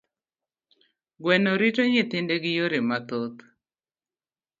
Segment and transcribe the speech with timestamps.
[1.21, 3.39] Gweno rito nyithinde gi yore mathoth.